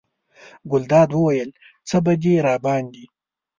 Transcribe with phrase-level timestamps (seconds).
[0.71, 1.49] ګلداد وویل:
[1.89, 3.05] څه به دې راباندې.